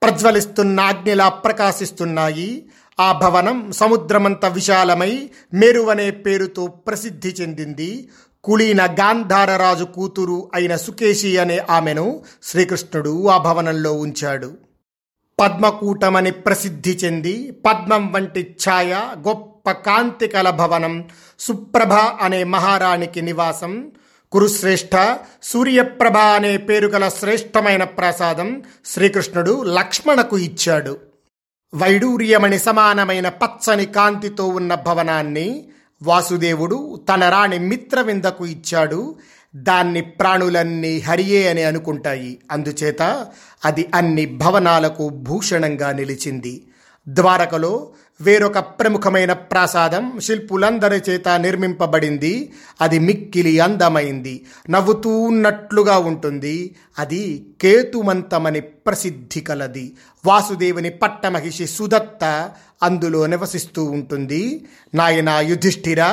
[0.04, 2.66] ప్రజ్వలిస్తున్న అగ్నిలా ప్రకాశిస్తున్నాయి.
[3.00, 8.10] ఆ భవనం సముద్రమంత విశాలమై మెరువనే పేరుతో ప్రసిద్ధి చెందింది.
[8.44, 14.58] కులీన గాంధారరాజు కూతురు అయిన సుకేషి అనే ఆమెను శ్రీకృష్ణుడు ఆ భవనంలో ఉంచాడు.
[15.40, 18.94] పద్మకూటమని ప్రసిద్ధి చెంది పద్మం వంటి ఛాయ
[19.28, 19.51] గొప్ప
[19.86, 20.96] కాంతికల భవనం
[21.40, 23.74] సుప్రభ అనే మహారాణికి నివాసం
[24.32, 24.96] కురుశ్రేష్ఠ
[25.44, 28.50] సూర్యప్రభ అనే పేరు గల శ్రేష్టమైన ప్రసాదం
[28.86, 30.94] శ్రీకృష్ణుడు లక్ష్మణకు ఇచ్చాడు
[31.74, 35.48] వైడూర్యమణి సమానమైన పచ్చని కాంతితో ఉన్న భవనాన్ని
[36.02, 36.78] వాసుదేవుడు
[37.10, 39.02] తన రాణి మిత్రవిందకు ఇచ్చాడు
[39.54, 43.02] దాన్ని ప్రాణులన్నీ హరియే అని అనుకుంటాయి అందుచేత
[43.66, 46.54] అది అన్ని భవనాలకు భూషణంగా నిలిచింది
[47.08, 47.74] ద్వారకలో
[48.22, 52.54] వేరొక ప్రముఖమైన ప్రాసాదం శిల్పులందరి చేత నిర్మింపబడింది.
[52.82, 54.46] అది మిక్కిలి అందమైంది.
[54.70, 56.76] నవ్వుతూ ఉన్నట్లుగా ఉంటుంది.
[57.00, 59.96] అది కేతుమంతమని ప్రసిద్ధి కలది.
[60.26, 62.52] వాసుదేవుని పట్టమహిషి సుదత్త
[62.84, 64.66] అందులో నివసిస్తూ ఉంటుంది.
[64.94, 66.06] నాయన యుధిష్ఠిర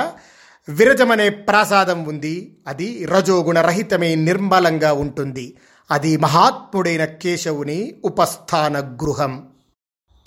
[0.68, 2.56] విరజమనే ప్రాసాదం ఉంది.
[2.66, 5.56] అది రజోగుణ రహితమే నిర్మలంగా ఉంటుంది.
[5.90, 9.46] అది మహాత్ముడైన కేశవుని ఉపస్థాన గృహం.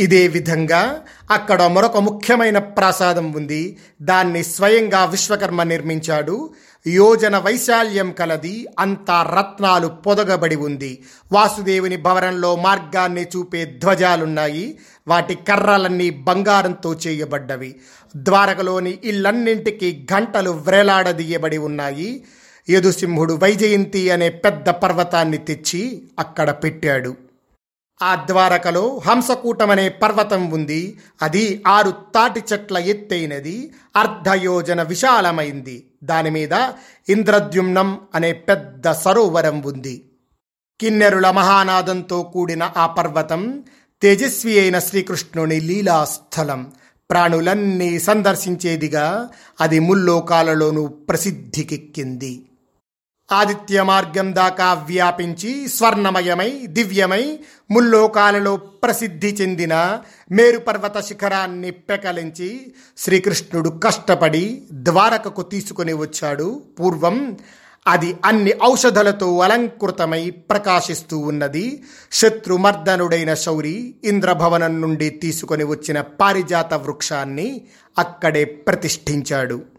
[0.02, 3.78] ఇదే విధంగా అక్కడ మరొక ముఖ్యమైన ప్రాసాదం ఉంది.
[4.02, 6.54] దాన్ని స్వయంగా విశ్వకర్మ నిర్మించాడు.
[6.88, 8.68] యోజన వైశాల్యం కలది.
[8.80, 11.04] అంతా రత్నాలు పొదగబడి ఉంది.
[11.32, 14.78] వాసుదేవుని భవనంలో మార్గాన్ని చూపే ధ్వజాలున్నాయి.
[15.08, 17.76] వాటి కర్రలన్నీ బంగారంతో చేయబడ్డవి.
[18.16, 22.24] ద్వారకలోని ఇల్లన్నింటికి గంటలు వ్రేలాడదీయబడి ఉన్నాయి.
[22.70, 27.16] యదుసింహుడు వైజయంతి అనే పెద్ద పర్వతాన్ని తెచ్చి అక్కడ పెట్టాడు.
[28.04, 31.00] ఆ ద్వారకలో హంసకూటమనే పర్వతం ఉంది.
[31.22, 33.74] అది ఆరు తాటి చెట్ల ఎత్తైనది.
[33.96, 35.88] అర్ధయోజన విశాలమైంది.
[36.04, 36.54] దాని మీద
[37.10, 40.12] ఇంద్రద్యుమ్నం అనే పెద్ద సరోవరం ఉంది.
[40.80, 43.64] కిన్నెరుల మహానాదంతో కూడిన ఆ పర్వతం
[44.02, 46.72] తేజస్వి అయిన శ్రీకృష్ణుని లీలాస్థలం.
[47.12, 49.30] ప్రాణులన్నీ సందర్శించేదిగా
[49.62, 52.46] అది ముల్లోకాలలోనూ ప్రసిద్ధికెక్కింది.
[53.32, 57.40] ఆదిత్య మార్గం దాకా వ్యాపించి స్వర్ణమయమై దివ్యమై
[57.72, 60.00] ముల్లోకాలలో ప్రసిద్ధి చెందిన
[60.32, 66.62] మేరుపర్వత శిఖరాన్ని పెకలించి శ్రీకృష్ణుడు కష్టపడి ద్వారకకు తీసుకుని వచ్చాడు.
[66.80, 67.38] పూర్వం
[67.88, 71.84] అది అన్ని ఔషధలతో అలంకృతమై ప్రకాశిస్తూ ఉన్నది.
[72.12, 77.62] శత్రుమర్దనుడైన శౌరి ఇంద్రభవనం నుండి తీసుకొని వచ్చిన పారిజాత వృక్షాన్ని
[78.00, 79.71] అక్కడే ప్రతిష్ఠించాడు.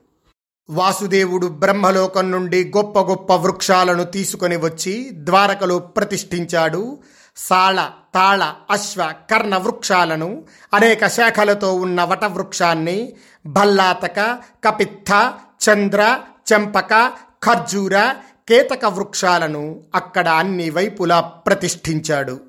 [0.70, 6.98] వాసుదేవుడు బ్రహ్మలోకం నుండి గొప్ప గొప్ప వృక్షాలను తీసుకొని వచ్చి ద్వారకలో ప్రతిష్ఠించాడు.
[7.36, 10.44] సాళ తాళ అశ్వ కర్ణ వృక్షాలను
[10.74, 13.12] అనేక శాఖలతో ఉన్న వటవృక్షాన్ని
[13.46, 15.32] భల్లాతక కపిత్థ
[15.64, 16.20] చంద్ర
[16.52, 17.12] చెంపక
[17.44, 18.14] ఖర్జూర
[18.48, 22.40] కేతక వృక్షాలను అక్కడ అన్ని వైపులా ప్రతిష్ఠించాడు.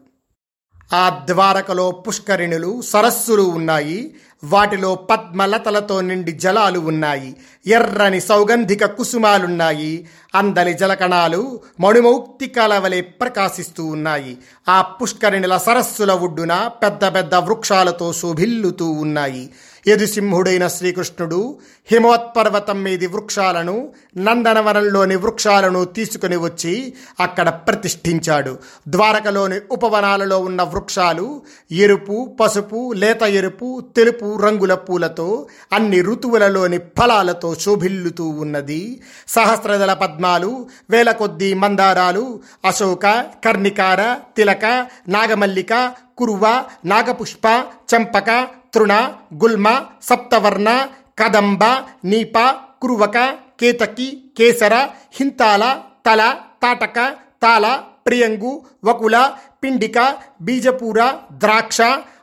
[0.93, 4.15] ఆ ద్వారకలో పుష్కరిణులు సరస్సులు ఉన్నాయి.
[4.43, 7.35] వాటిలో పద్మలతలతో నిండి జలాలు ఉన్నాయి.
[7.67, 10.07] ఎర్రని సౌగంధిక కుసుమాలున్నాయి.
[10.35, 14.37] అందలి జలకణాలు మణిమౌక్తికాల వలె ప్రకాశిస్తూ ఉన్నాయి.
[14.69, 19.49] ఆ పుష్కరిణుల సరస్సుల ఒడ్డున పెద్ద పెద్ద వృక్షాలతో శోభిల్లుతూ ఉన్నాయి.
[19.87, 21.59] యదుసింహుడైన శ్రీకృష్ణుడు
[21.91, 28.57] హిమవత్పర్వతం మీది వృక్షాలను నందనవనంలోని వృక్షాలను తీసుకుని వచ్చి అక్కడ ప్రతిష్ఠించాడు.
[28.87, 31.41] ద్వారకలోని ఉపవనాలలో ఉన్న వృక్షాలు
[31.71, 39.01] ఎరుపు పసుపు లేత ఎరుపు తెలుపు రంగుల పూలతో అన్ని ఋతువులలోని ఫలాలతో శోభిల్లుతూ ఉన్నది.
[39.27, 47.65] సహస్రదళ పద్మాలు వేల కొద్దీ మందారాలు అశోక కర్ణికార తిలక నాగమల్లిక కురువ నాగపుష్ప
[47.95, 48.91] చంపక ತೃಣ,
[49.33, 49.67] ಗುಲ್ಮ,
[50.01, 50.69] ಸಪ್ತವರ್ಣ,
[51.15, 51.63] ಕದಂಬ,
[52.03, 52.37] ನೀಪ,
[52.79, 53.17] ಕುರುವಕ,
[53.59, 54.07] ಕೇತಕಿ,
[54.37, 54.75] ಕೇಸರ,
[55.17, 55.63] ಹಿಂತಾಲ,
[56.03, 56.21] ತಲ,
[56.61, 56.97] ತಾಟಕ,
[57.39, 57.65] ತಾಲ,
[58.03, 58.51] ಪ್ರಿಯಂಗು,
[58.85, 59.15] ವಕುಲ,
[59.59, 59.97] ಪಿಂಡಿಕ,
[60.41, 60.99] ಬೀಜಪೂರ,
[61.41, 61.79] ದ್ರಾಕ್ಷ,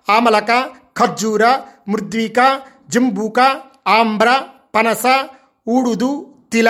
[0.09, 0.51] ಆಮಲಕ,
[0.97, 1.45] ಖರ್ಜೂರ,
[1.89, 2.39] ಮೃದ್ವಿಕ,
[2.91, 3.39] ಜಿಂಬೂಕ,
[3.89, 4.29] ಆಮ್ರ,
[4.73, 5.07] ಪನಸ,
[5.67, 6.11] ಊಡುದು,
[6.53, 6.69] ತಿಲ,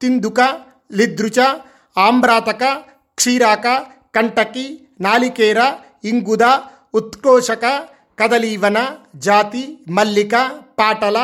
[0.00, 0.40] ತಿಂದುಕ,
[0.90, 1.38] ಲಿದ್ರುಚ,
[1.96, 2.62] ಆಮ್ರಾತಕ,
[3.18, 3.66] ಕ್ಷೀರಾಕ,
[4.10, 4.66] ಕಂಟಕಿ,
[5.00, 5.58] ನಾಲಿಕೇರ,
[6.04, 6.44] ಇಂಗುದ,
[6.94, 7.64] ಉತ್ಕೋಶಕ
[8.18, 8.78] కదలీవన
[9.24, 10.34] జాతి మల్లిక
[10.78, 11.18] పాటల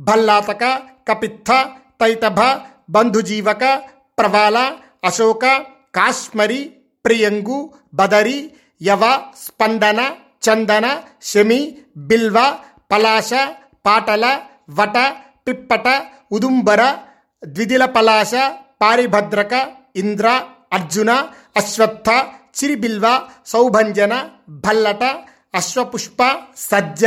[0.00, 0.64] భల్లాతక
[1.08, 1.50] కపిత్థ
[2.00, 2.40] తైతభ
[2.94, 3.64] బంధుజీవక
[4.18, 4.58] ప్రవాల
[5.04, 5.44] అశోక
[5.96, 6.62] కాశ్మరి
[7.04, 7.58] ప్రియంగు
[7.94, 8.38] బదరి
[8.80, 9.04] యవ
[9.44, 10.00] స్పందన
[10.46, 10.86] చందన
[11.22, 11.60] శమి
[12.08, 12.38] బిల్వ
[12.90, 13.30] పలాశ
[13.86, 14.24] పాటల
[14.78, 14.96] వట
[15.46, 15.88] పిప్పట
[16.32, 16.82] ఉదుంబర
[17.42, 18.32] ద్విదిల పలాశ
[18.82, 19.54] పారిభద్రక
[19.96, 20.28] ఇంద్ర
[20.72, 21.10] అర్జున
[21.56, 22.08] అశ్వత్థ
[22.58, 23.06] చిరిబిల్వ
[23.46, 24.14] సౌభంజన
[24.64, 25.04] భల్లట
[25.54, 27.04] అశ్వపుష్ప సజ్జ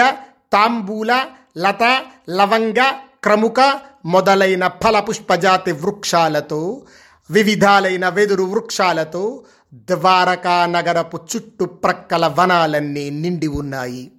[0.53, 1.25] తాంబూల
[1.57, 2.79] లత లవంగ
[3.23, 6.81] క్రముక మొదలైన ఫలపుష్పజాతి వృక్షాలతో
[7.31, 14.11] వివిధాలైన వెదురు వృక్షాలతో ద్వారకా నగరపు చుట్టుప్రక్కల వనాలన్నీ నిండి ఉన్నాయి.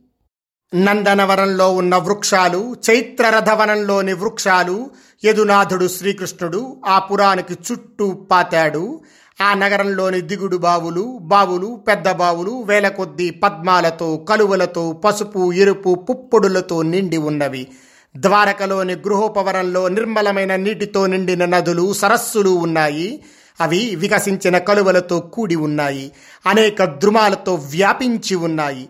[0.75, 4.91] నందనవనంలో ఉన్న వృక్షాలు చైత్రరథవనంలోని వృక్షాలు
[5.25, 9.01] యదునాథుడు శ్రీకృష్ణుడు ఆ పురానికి చుట్టూ పాతాడు.
[9.41, 17.17] ఆ నగరంలోని దిగుడు బావులు బావులు పెద్ద బావులు వేల కొద్దీ పద్మాలతో కలువలతో పసుపు ఎరుపు పుప్పొడులతో నిండి
[17.17, 17.69] ఉన్నవి.
[18.17, 23.25] ద్వారకలోని గృహోపవరంలో నిర్మలమైన నీటితో నిండిన నదులు సరస్సులు ఉన్నాయి.
[23.61, 26.13] అవి వికసించిన కలువలతో కూడి ఉన్నాయి.
[26.47, 28.89] అనేక ద్రుమాలతో వ్యాపించి ఉన్నాయి.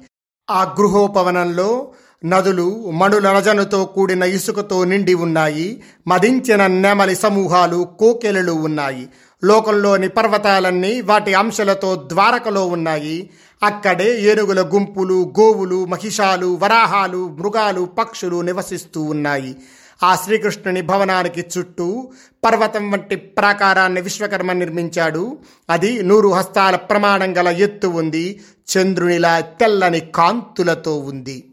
[0.51, 1.89] ఆ గృహోపవనంలో
[2.25, 5.83] నదులు మణుల రజనుతో కూడిన ఇసుకతో నిండి ఉన్నాయి.
[6.07, 9.09] మదించిన నెమలి సమూహాలు కోకెలలు ఉన్నాయి.
[9.45, 13.31] లోకంలోని పర్వతాలన్నీ వాటి అంశలతో ద్వారకలో ఉన్నాయి.
[13.63, 19.57] అక్కడే ఏనుగుల గుంపులు గోవులు మహిషాలు వరాహాలు మృగాలు పక్షులు నివసిస్తూ ఉన్నాయి.
[20.03, 22.09] ఆ శ్రీకృష్ణుని భవనానికి చుట్టూ
[22.45, 25.39] పర్వతం వంటి ప్రాకారాన్ని విశ్వకర్మ నిర్మించాడు.
[25.71, 28.41] అది నూరు హస్తాల ప్రమాణం గల ఎత్తు ఉంది.
[28.77, 31.48] చంద్రునిలా తెల్లని కాంతులతో ఉంది.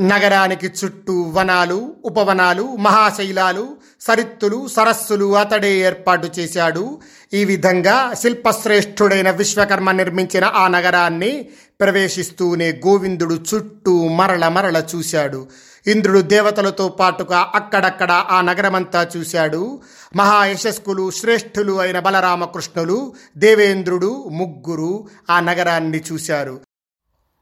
[0.00, 6.98] నగరానికి చుట్టూ వనాలు ఉపవనాలు మహాశైలాలు సరిత్తులు సరస్సులు అతడే ఏర్పాటు చేశాడు.
[7.32, 11.48] ఈ విధంగా శిల్పశ్రేష్ఠుడైన విశ్వకర్మ నిర్మించిన ఆ నగరాన్ని
[11.80, 15.48] ప్రవేశిస్తూనే గోవిందుడు చుట్టూ మరల మరల చూశాడు.
[15.86, 19.80] ఇంద్రుడు దేవతలతో పాటుగా అక్కడక్కడ ఆ నగరమంతా చూశాడు.
[20.16, 26.60] మహాయశస్కులు శ్రేష్ఠులు అయిన బలరామకృష్ణులు దేవేంద్రుడు ముగ్గురు ఆ నగరాన్ని చూశారు.